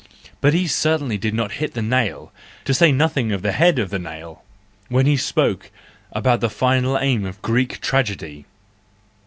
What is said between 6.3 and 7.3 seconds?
the THE JOYFUL WISDOM, II 113 final aim